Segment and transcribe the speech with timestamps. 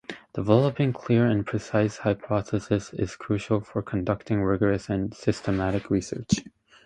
[0.33, 6.41] Developing clear and precise hypotheses is crucial for conducting rigorous and systematic research.